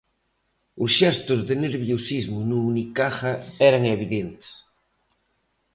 [0.83, 3.33] Os xestos de nerviosismo no Unicaja
[3.69, 4.47] eran evidentes.